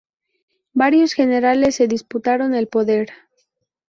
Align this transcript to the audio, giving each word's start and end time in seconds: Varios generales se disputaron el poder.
Varios 0.73 1.13
generales 1.13 1.75
se 1.75 1.87
disputaron 1.87 2.55
el 2.55 2.65
poder. 2.67 3.09